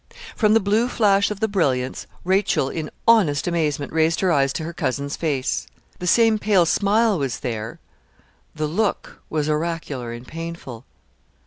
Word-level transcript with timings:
From 0.35 0.55
the 0.55 0.59
blue 0.59 0.87
flash 0.87 1.29
of 1.29 1.41
the 1.41 1.47
brilliants 1.47 2.07
Rachel 2.25 2.69
in 2.69 2.89
honest 3.07 3.45
amazement 3.47 3.93
raised 3.93 4.19
her 4.21 4.31
eyes 4.31 4.51
to 4.53 4.63
her 4.63 4.73
cousin's 4.73 5.15
face. 5.15 5.67
The 5.99 6.07
same 6.07 6.39
pale 6.39 6.65
smile 6.65 7.19
was 7.19 7.41
there; 7.41 7.77
the 8.55 8.65
look 8.65 9.21
was 9.29 9.47
oracular 9.47 10.11
and 10.11 10.27
painful. 10.27 10.85